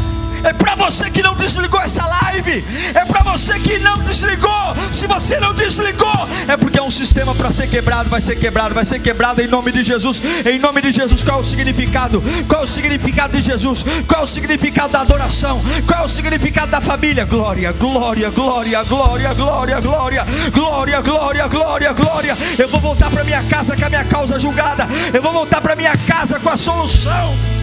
[0.44, 2.64] é para você que não desligou essa live,
[2.94, 4.50] é para você que não desligou.
[4.90, 8.74] Se você não desligou, é porque é um sistema para ser quebrado, vai ser quebrado,
[8.74, 10.22] vai ser quebrado em nome de Jesus.
[10.44, 12.22] Em nome de Jesus, qual é o significado?
[12.48, 13.84] Qual é o significado de Jesus?
[14.06, 15.60] Qual é o significado da adoração?
[15.86, 17.24] Qual é o significado da família?
[17.24, 22.38] Glória, glória, glória, glória, glória, glória, glória, glória, glória, glória.
[22.58, 24.88] Eu vou voltar para minha casa com a minha causa julgada.
[25.12, 27.61] Eu vou voltar para minha casa com a solução.